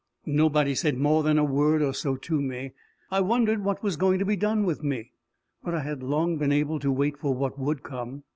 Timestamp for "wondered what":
3.21-3.83